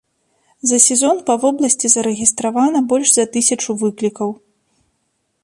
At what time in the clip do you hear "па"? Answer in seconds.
1.27-1.35